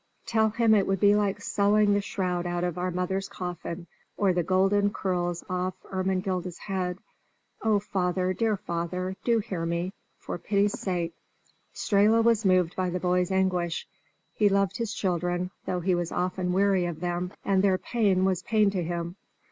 [0.25, 3.85] Tell him it would be like selling the shroud out of mother's coffin,
[4.17, 6.97] or the golden curls off Ermengilda's head!
[7.61, 9.15] Oh, father, dear father!
[9.23, 11.13] do hear me, for pity's sake!"
[11.75, 13.87] Strehla was moved by the boy's anguish.
[14.33, 18.41] He loved his children, though he was often weary of them, and their pain was
[18.41, 19.17] pain to him.